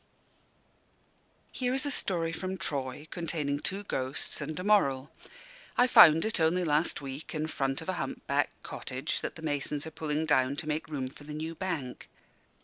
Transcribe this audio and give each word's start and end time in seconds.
Here 1.51 1.75
is 1.75 1.85
a 1.85 1.91
story 1.91 2.31
from 2.31 2.57
Troy, 2.57 3.07
containing 3.11 3.59
two 3.59 3.83
ghosts 3.83 4.41
and 4.41 4.59
a 4.59 4.63
moral. 4.63 5.11
I 5.77 5.85
found 5.85 6.25
it, 6.25 6.39
only 6.39 6.63
last 6.63 7.01
week, 7.03 7.35
in 7.35 7.45
front 7.45 7.81
of 7.81 7.89
a 7.89 7.93
hump 8.01 8.25
backed 8.25 8.63
cottage 8.63 9.21
that 9.21 9.35
the 9.35 9.43
masons 9.43 9.85
are 9.85 9.91
pulling 9.91 10.25
down 10.25 10.55
to 10.55 10.67
make 10.67 10.87
room 10.89 11.07
for 11.09 11.23
the 11.23 11.35
new 11.35 11.53
Bank. 11.53 12.09